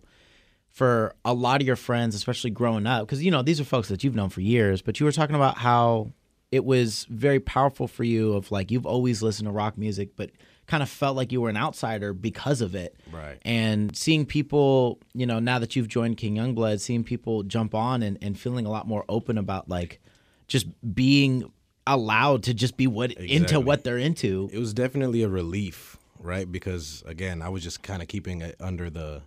[0.72, 3.88] for a lot of your friends, especially growing up, because you know these are folks
[3.88, 6.10] that you've known for years, but you were talking about how
[6.50, 8.32] it was very powerful for you.
[8.32, 10.30] Of like you've always listened to rock music, but
[10.66, 12.96] kind of felt like you were an outsider because of it.
[13.12, 13.38] Right.
[13.42, 18.02] And seeing people, you know, now that you've joined King Youngblood, seeing people jump on
[18.02, 20.00] and, and feeling a lot more open about like
[20.46, 21.52] just being
[21.86, 24.48] allowed to just be what into what they're into.
[24.52, 26.50] It was definitely a relief, right?
[26.50, 29.22] Because again, I was just kind of keeping it under the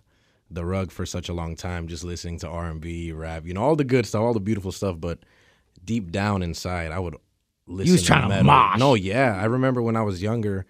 [0.50, 3.54] the rug for such a long time, just listening to R and B, rap, you
[3.54, 4.96] know, all the good stuff, all the beautiful stuff.
[4.98, 5.20] But
[5.84, 7.16] deep down inside, I would
[7.66, 7.92] listen.
[7.92, 8.44] was trying to metal.
[8.44, 8.78] mosh.
[8.78, 10.66] No, yeah, I remember when I was younger.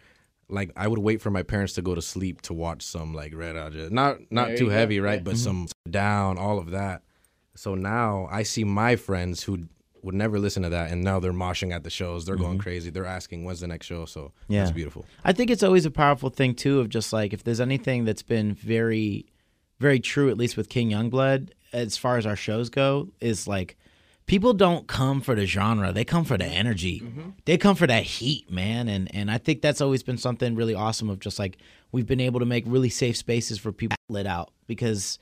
[0.49, 3.35] Like I would wait for my parents to go to sleep to watch some like
[3.35, 4.77] Red Hot, not not There too you go.
[4.77, 5.15] heavy, right?
[5.19, 5.25] Yeah.
[5.25, 7.03] But some down, all of that.
[7.57, 9.67] So now I see my friends who
[10.03, 12.25] would never listen to that, and now they're moshing at the shows.
[12.27, 12.61] They're going mm-hmm.
[12.61, 12.91] crazy.
[12.91, 14.61] They're asking, "When's the next show?" So Yeah.
[14.61, 15.05] that's beautiful.
[15.25, 18.23] I think it's always a powerful thing too of just like if there's anything that's
[18.23, 19.27] been very,
[19.79, 23.77] very true, at least with King Youngblood, as far as our shows go, is like
[24.27, 27.01] people don't come for the genre; they come for the energy.
[27.01, 27.31] Mm-hmm.
[27.45, 28.89] They come for that heat, man.
[28.89, 31.59] And and I think that's always been something really awesome of just like
[31.93, 35.19] we've been able to make really safe spaces for people to let out because.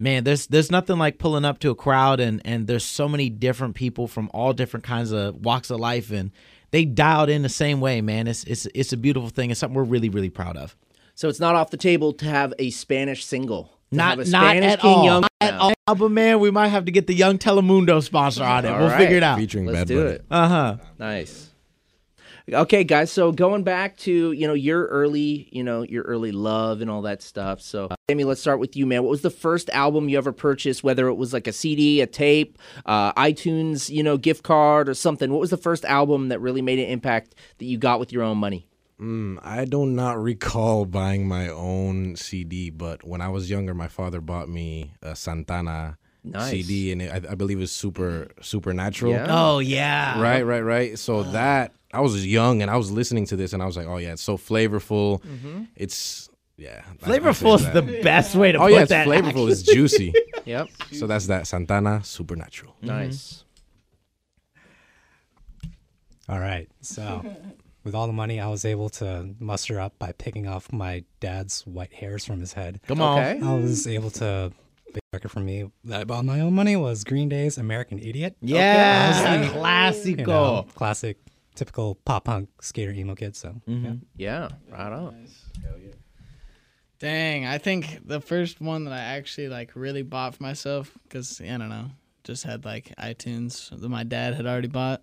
[0.00, 3.28] Man, there's there's nothing like pulling up to a crowd and and there's so many
[3.28, 6.30] different people from all different kinds of walks of life and
[6.70, 8.28] they dialed in the same way, man.
[8.28, 9.50] It's it's it's a beautiful thing.
[9.50, 10.76] It's something we're really really proud of.
[11.16, 13.77] So it's not off the table to have a Spanish single.
[13.90, 15.04] To Not have a not Spanish at King all.
[15.04, 15.20] Young.
[15.22, 15.72] Not at all.
[15.86, 18.68] Album man, we might have to get the Young Telemundo sponsor on it.
[18.68, 18.98] All we'll right.
[18.98, 19.38] figure it out.
[19.38, 20.10] Featuring Let's Bad do Bunny.
[20.16, 20.24] it.
[20.30, 20.76] Uh huh.
[20.98, 21.48] Nice.
[22.52, 23.10] Okay, guys.
[23.12, 27.02] So going back to you know your early, you know your early love and all
[27.02, 27.60] that stuff.
[27.60, 29.02] So, Sammy, let's start with you, man.
[29.02, 30.82] What was the first album you ever purchased?
[30.82, 34.94] Whether it was like a CD, a tape, uh, iTunes, you know, gift card or
[34.94, 35.30] something.
[35.30, 38.22] What was the first album that really made an impact that you got with your
[38.22, 38.66] own money?
[39.00, 43.86] Mm, I do not recall buying my own CD, but when I was younger, my
[43.88, 46.50] father bought me a Santana Nice.
[46.50, 49.12] CD, and it, I, I believe it was super supernatural.
[49.12, 49.26] Yeah.
[49.28, 50.20] Oh yeah.
[50.20, 50.98] Right, right, right.
[50.98, 53.86] So that I was young and I was listening to this and I was like,
[53.86, 55.22] oh yeah, it's so flavorful.
[55.76, 58.88] It's yeah, I- I'd say Flavorful is the best way to Oh put yeah, it's
[58.90, 59.06] that.
[59.06, 59.48] flavorful.
[59.50, 60.12] It's juicy.
[60.44, 60.68] Yep.
[60.92, 62.74] so that's that Santana Supernatural.
[62.82, 63.44] Nice.
[66.28, 66.68] All right.
[66.80, 67.22] So,
[67.84, 71.66] with all the money I was able to muster up by picking off my dad's
[71.66, 73.18] white hairs from his head, Come on.
[73.18, 73.40] Okay.
[73.44, 74.52] I was able to.
[74.90, 78.36] Big record for me that I bought my own money was Green Day's "American Idiot."
[78.40, 79.42] Yeah.
[79.42, 79.52] You
[80.16, 81.18] know, classic,
[81.54, 83.36] typical pop punk skater emo kid.
[83.36, 83.96] So, mm-hmm.
[84.16, 84.48] yeah.
[84.66, 84.74] Yeah.
[84.74, 85.26] Right on.
[87.00, 91.40] Dang, I think the first one that I actually like really bought for myself because
[91.40, 91.90] I don't know,
[92.28, 95.00] just had like iTunes that my dad had already bought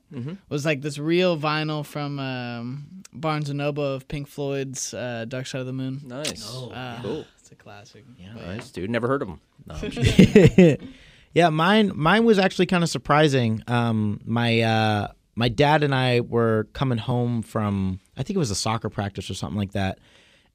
[0.48, 5.48] was like this real vinyl from um, Barnes and Noble of Pink Floyd's uh, Dark
[5.48, 6.02] Side of the Moon.
[6.06, 6.48] Nice.
[6.56, 7.26] Uh, cool.
[7.40, 8.06] It's a classic.
[8.20, 8.92] Yeah, Nice, dude.
[8.92, 9.42] Never heard of them.
[9.66, 9.76] No,
[10.82, 10.90] I'm
[11.34, 13.64] yeah, mine mine was actually kind of surprising.
[13.68, 18.52] Um, my uh, my dad and I were coming home from I think it was
[18.52, 19.98] a soccer practice or something like that,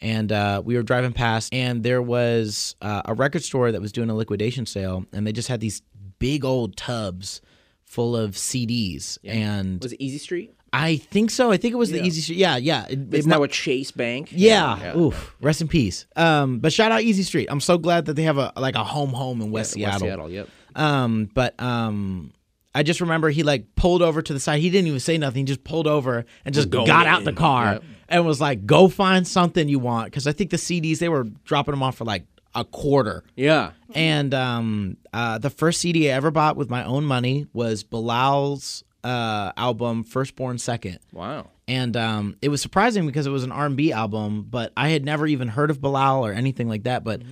[0.00, 3.92] and uh, we were driving past, and there was uh, a record store that was
[3.92, 5.82] doing a liquidation sale, and they just had these
[6.18, 7.40] big old tubs
[7.84, 10.54] full of CDs, and was it Easy Street?
[10.72, 11.50] I think so.
[11.50, 12.38] I think it was the Easy Street.
[12.38, 12.86] Yeah, yeah.
[12.88, 14.28] It, It's it now mu- a Chase Bank.
[14.30, 14.96] yeah.
[14.96, 15.34] Oof.
[15.40, 16.06] Rest in peace.
[16.14, 17.48] Um, but shout out Easy Street.
[17.50, 20.06] I'm so glad that they have a like a home home in West Yeah, Seattle.
[20.06, 20.30] West Seattle.
[20.30, 20.48] Yep.
[20.76, 22.32] Um, but um,
[22.72, 24.60] I just remember he like pulled over to the side.
[24.60, 25.40] He didn't even say nothing.
[25.40, 27.84] He just pulled over and just Going got out the car Yep.
[28.10, 31.24] And was like, "Go find something you want." Because I think the CDs they were
[31.44, 33.22] dropping them off for like a quarter.
[33.36, 33.70] Yeah.
[33.94, 38.84] And um, uh, the first CD I ever bought with my own money was Bilal's
[39.04, 40.98] uh, album "Firstborn Second.
[41.12, 41.48] Wow.
[41.68, 45.26] and um, it was surprising because it was an R&B album, but I had never
[45.26, 47.04] even heard of Bilal or anything like that.
[47.04, 47.22] But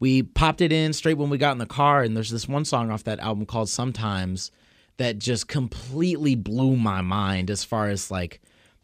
[0.00, 2.64] we popped it in straight when we got in the car, and there's this one
[2.64, 4.52] song off that album called "Sometimes"
[4.98, 8.40] that just completely blew my mind as far as like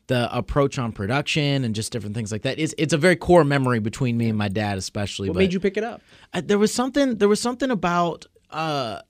[0.07, 2.59] the approach on production and just different things like that.
[2.59, 5.29] It's it's a very core memory between me and my dad, especially.
[5.29, 6.03] What but made you pick it up?
[6.33, 9.01] I, there was something there was something about uh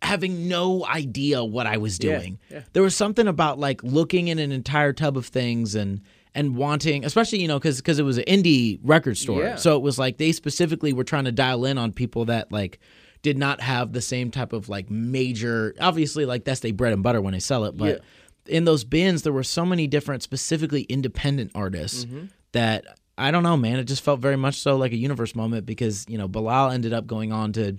[0.00, 2.38] having no idea what I was Yeah, doing.
[2.50, 2.62] yeah.
[2.72, 6.00] There was something about like looking in an entire tub of things and
[6.34, 9.56] and wanting, especially you know, because because it was an indie record store, Yeah.
[9.56, 12.78] so it was like they specifically were trying to dial in on people that like
[13.22, 15.74] did not have the same type of like major.
[15.80, 18.02] Obviously, like that's their bread and butter when they sell it, but.
[18.48, 22.06] In those bins, there were so many different, specifically independent artists
[22.52, 22.84] that
[23.16, 23.78] I don't know, man.
[23.78, 26.92] It just felt very much so like a universe moment because you know Bilal ended
[26.92, 27.76] up going on to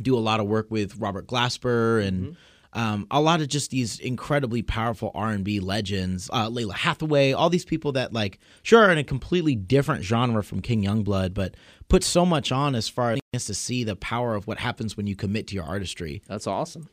[0.00, 2.36] do a lot of work with Robert Glasper and
[2.72, 7.32] um, a lot of just these incredibly powerful R and B legends, uh, Lalah Hathaway,
[7.32, 11.34] all these people that like sure are in a completely different genre from King Youngblood,
[11.34, 11.54] but
[11.88, 15.06] put so much on as far as to see the power of what happens when
[15.06, 16.22] you commit to your artistry.
[16.26, 16.88] That's awesome.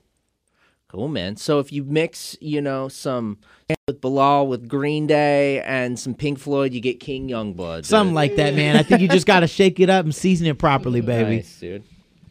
[0.89, 1.35] Cool, man.
[1.35, 3.39] So if you mix, you know, some
[3.87, 7.85] with Bilal with Green Day and some Pink Floyd, you get King Youngblood.
[7.85, 8.77] Something like that, man.
[8.77, 11.37] I think you just got to shake it up and season it properly, baby.
[11.37, 11.83] Nice, dude.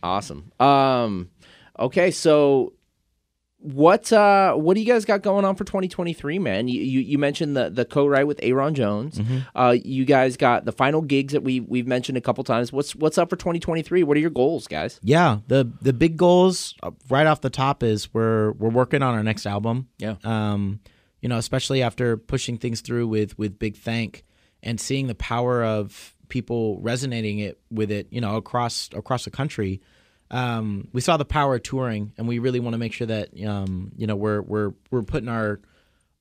[0.02, 0.50] Awesome.
[0.58, 1.30] Um,
[1.78, 2.72] okay, so
[3.58, 7.18] what uh what do you guys got going on for 2023 man you you, you
[7.18, 9.38] mentioned the the co-write with Ayron Jones Mm-hmm.
[9.54, 12.94] uh you guys got the final gigs that we we've mentioned a couple times what's
[12.94, 16.90] what's up for 2023 what are your goals guys Yeah, the the big goals uh,
[17.08, 19.88] right off the top is we're we're working on our next album.
[19.98, 20.16] Yeah.
[20.22, 20.80] Um,
[21.22, 24.24] you know, especially after pushing things through with with Big Thank
[24.62, 29.30] and seeing the power of people resonating it with it, you know, across across the
[29.30, 29.80] country.
[30.30, 33.28] Um, we saw the power of touring, and we really want to make sure that
[33.46, 35.60] um, you know we're we're we're putting our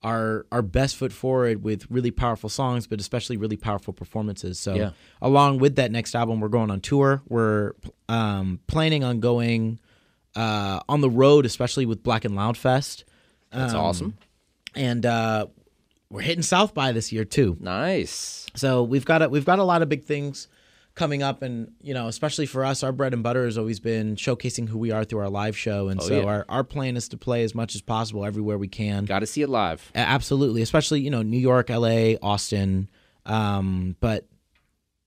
[0.02, 4.58] our our best foot forward with really powerful songs, but especially really powerful performances.
[4.60, 4.90] So, Yeah.
[5.20, 7.22] along with that next album, we're going on tour.
[7.28, 7.72] We're
[8.08, 9.80] um, planning on going
[10.36, 13.04] uh, on the road, especially with Black and Loud Fest.
[13.50, 14.14] that's Um, awesome
[14.74, 15.46] And uh,
[16.10, 17.56] we're hitting South by this year too.
[17.58, 20.46] nice So we've got a, we've got a lot of big things
[20.96, 24.16] coming up, and you know, especially for us, our bread and butter has always been
[24.16, 26.26] showcasing who we are through our live show, and Oh, so yeah.
[26.26, 29.04] our our plan is to play as much as possible everywhere we can.
[29.04, 32.88] got to see it live A- Absolutely, especially you know New York, L.A., Austin,
[33.26, 34.26] um, but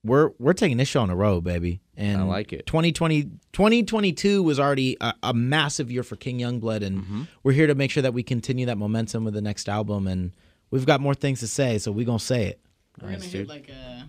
[0.02, 1.80] we're we're taking this show on the road, baby.
[1.96, 2.64] And I like it.
[2.64, 7.22] 2020, 2022 was already a, a massive year for King Youngblood, and Mm-hmm.
[7.42, 10.06] we're here to make sure that we continue that momentum with the next album.
[10.06, 10.32] And
[10.70, 12.60] we've got more things to say, so we're gonna say it.
[13.02, 13.99] We're gonna hit like a.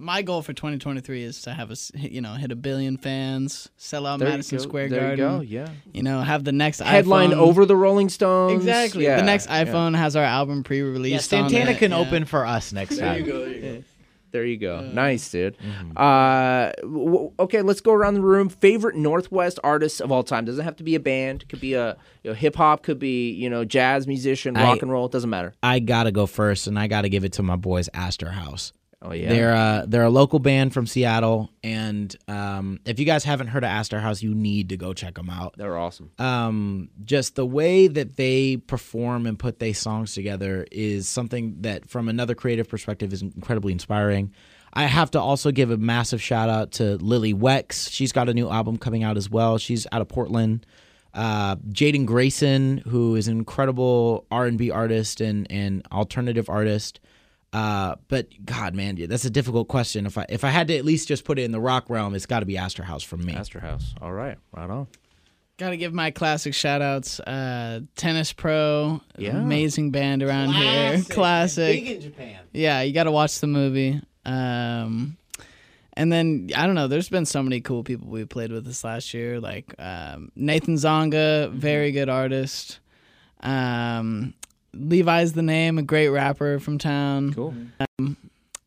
[0.00, 4.06] My goal for 2023 is to have us, you know, hit a billion fans, sell
[4.06, 4.64] out There you Madison go.
[4.64, 5.38] Square There you Garden.
[5.38, 5.68] go, yeah.
[5.92, 7.36] You know, have the next Headline iPhone.
[7.36, 8.54] over the Rolling Stones.
[8.54, 9.04] Exactly.
[9.04, 9.64] Yeah, the next yeah.
[9.64, 11.30] iPhone has our album pre-released.
[11.30, 11.78] Yeah, on Santana it.
[11.78, 11.98] can Yeah.
[11.98, 13.24] open for us next There time.
[13.26, 13.38] you go.
[13.44, 13.84] There you go.
[14.32, 14.80] There you go.
[14.92, 15.56] nice, dude.
[15.58, 15.98] Mm-hmm.
[15.98, 18.48] Uh, w- okay, let's go around the room.
[18.48, 20.44] Favorite Northwest artists of all time.
[20.44, 21.48] Doesn't have to be a band.
[21.48, 22.84] Could be a you know, hip hop.
[22.84, 25.06] Could be you know jazz musician, I- rock and roll.
[25.06, 25.52] It doesn't matter.
[25.64, 28.72] I gotta go first, and I gotta give it to my boys, Astor House.
[29.02, 29.30] Oh yeah.
[29.30, 33.64] They're uh, they're a local band from Seattle, and um, if you guys haven't heard
[33.64, 35.54] of Astor House, you need to go check them out.
[35.56, 36.10] They're awesome.
[36.18, 41.88] Um, just the way that they perform and put their songs together is something that,
[41.88, 44.34] from another creative perspective, is incredibly inspiring.
[44.74, 47.90] I have to also give a massive shout out to Lily Wex.
[47.90, 49.56] She's got a new album coming out as well.
[49.56, 50.66] She's out of Portland.
[51.14, 57.00] Uh, Jaden Grayson, who is an incredible R and B artist and and alternative artist.
[57.52, 60.06] Uh, but God, man, that's a difficult question.
[60.06, 62.14] If I if I had to at least just put it in the rock realm,
[62.14, 63.32] it's got to be Astor House from me.
[63.34, 63.94] Astor House.
[64.00, 64.86] All right, right on.
[65.58, 67.20] Gotta give my classic shout outs.
[67.20, 69.36] Uh, Tennis Pro, Yeah.
[69.36, 71.02] amazing band around here.
[71.10, 71.84] Classic.
[71.84, 72.38] Big in Japan.
[72.52, 74.00] Yeah, you gotta watch the movie.
[74.24, 75.18] Um,
[75.94, 76.86] and then I don't know.
[76.88, 80.76] There's been so many cool people we played with this last year, like um, Nathan
[80.76, 82.78] Zonga, very good artist.
[83.40, 84.32] Um,
[84.74, 87.32] Levi's the name, a great rapper from town.
[87.34, 87.54] Cool.
[87.98, 88.16] Um,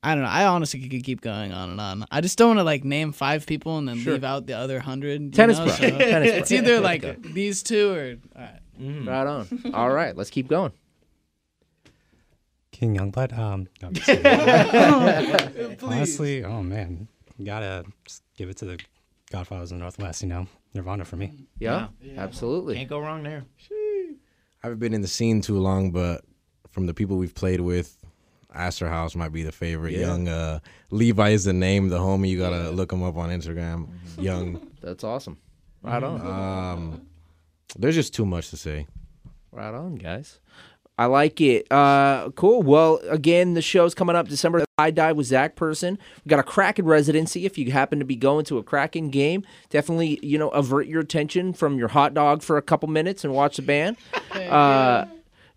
[0.06, 0.30] I don't know.
[0.30, 2.06] I honestly could keep going on and on.
[2.12, 4.14] I just don't want to like name five people and then Sure.
[4.14, 5.34] leave out the other hundred.
[5.34, 5.66] Tennis know?
[5.66, 5.74] pro.
[5.76, 6.40] So Tennis pro.
[6.40, 8.16] It's either like these two or.
[8.36, 8.60] All right.
[9.08, 9.48] Right on.
[9.74, 10.72] All right, let's keep going.
[12.72, 13.38] King Youngblood.
[13.38, 15.78] Um, no, I'm just kidding.
[15.84, 18.80] honestly, oh man, you gotta just give it to the
[19.32, 20.22] Godfathers of the Northwest.
[20.24, 21.32] You know, Nirvana for me.
[21.60, 21.88] Yeah,
[22.18, 22.76] absolutely.
[22.76, 23.46] Can't go wrong there.
[24.64, 26.24] I haven't been in the scene too long, but
[26.70, 27.98] from the people we've played with,
[28.54, 29.92] Astor House might be the favorite.
[29.92, 30.08] Yeah.
[30.08, 30.60] Young uh,
[30.90, 32.30] Levi is the name, the homie.
[32.30, 33.88] You gotta look him up on Instagram.
[33.88, 34.22] Mm-hmm.
[34.22, 34.72] Young.
[34.82, 35.38] That's awesome.
[35.82, 36.22] Right on.
[36.22, 37.08] Um,
[37.78, 38.88] there's just too much to say.
[39.52, 40.40] Right on, guys.
[40.98, 41.72] I like it.
[41.72, 42.62] Uh, cool.
[42.62, 44.64] Well, again, the show's coming up December.
[44.80, 45.98] High Dive with Zach Person.
[46.26, 47.46] We got a Kraken residency.
[47.46, 51.02] If you happen to be going to a Kraken game, definitely you know avert your
[51.02, 53.98] attention from your hot dog for a couple minutes and watch the band.
[54.34, 55.06] Uh,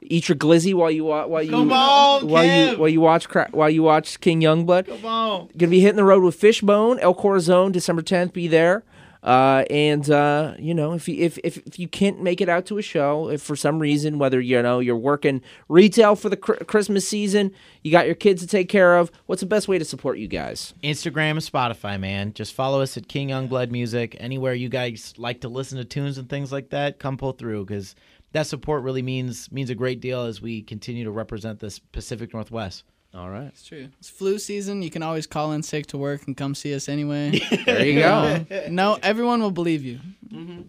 [0.03, 2.73] eat your glizzy while you while you Come on, while Kev.
[2.73, 4.87] you while you watch while you watch King Youngblood.
[4.87, 5.49] Come on.
[5.57, 8.33] Gonna be hitting the road with Fishbone, El Corazon, December 10th.
[8.35, 8.85] Be there.
[9.27, 12.65] Uh, and uh, you know, if you if, if if you can't make it out
[12.65, 16.37] to a show, if for some reason, whether you know you're working retail for the
[16.37, 17.51] cr- Christmas season,
[17.83, 20.29] you got your kids to take care of, what's the best way to support you
[20.29, 20.75] guys?
[20.85, 22.35] Instagram and Spotify, man.
[22.35, 24.17] Just follow us at King Youngblood Music.
[24.21, 27.65] Anywhere you guys like to listen to tunes and things like that, come pull through
[27.65, 27.97] because
[28.31, 32.33] that support really means means a great deal as we continue to represent this Pacific
[32.33, 32.85] Northwest.
[33.17, 33.89] All right, It's true.
[33.99, 34.83] It's flu season.
[34.83, 37.41] You can always call in sick to work and come see us anyway.
[37.65, 38.45] there you go.
[38.69, 40.01] no, everyone will believe you.
[40.29, 40.63] Mm-hmm.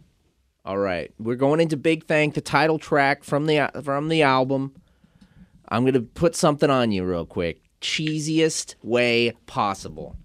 [0.63, 4.73] All right, we're going into Big Thank, the title track from the from the album.
[5.67, 7.61] I'm gonna put something on you real quick.
[7.81, 10.15] Cheesiest way possible.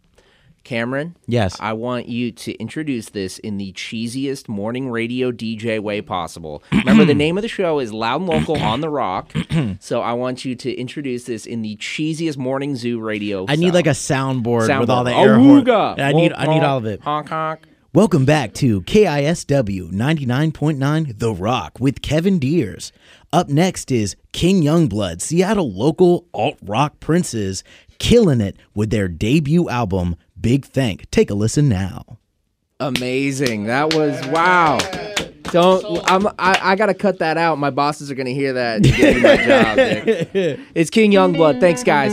[0.65, 1.57] Cameron, Yes.
[1.61, 6.63] I want you to introduce this in the cheesiest morning radio DJ way possible.
[6.73, 9.33] Remember, the name of the show is Loud and Local on the Rock.
[9.81, 13.47] so I want you to introduce this in the cheesiest morning zoo radio.
[13.49, 15.25] I need like a soundboard, with all the Soundboard.
[15.25, 16.01] air horn.
[16.01, 17.01] I need I need all of it.
[17.03, 17.61] Honk honk.
[17.95, 22.91] Welcome back to KISW 99.9 The Rock with Kevin Deers.
[23.35, 27.63] Up next is King Youngblood, Seattle local alt rock princes,
[27.99, 31.09] killing it with their debut album, Big Thank.
[31.11, 32.19] Take a listen now.
[32.81, 33.65] Amazing.
[33.65, 34.79] That was wow.
[35.45, 37.59] Don't I'm I, I gotta cut that out.
[37.59, 39.77] My bosses are gonna hear that and get me my job.
[40.33, 40.67] dude.
[40.75, 41.61] It's King Youngblood.
[41.61, 42.13] Thanks, guys.